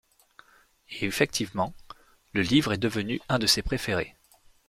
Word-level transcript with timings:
Et 0.89 1.05
effectivement, 1.05 1.75
le 2.33 2.41
livre 2.41 2.73
est 2.73 2.79
devenu 2.79 3.21
un 3.29 3.37
de 3.37 3.45
ses 3.45 3.61
préférés. 3.61 4.15